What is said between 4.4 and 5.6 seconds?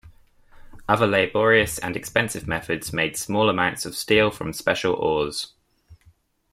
special ores.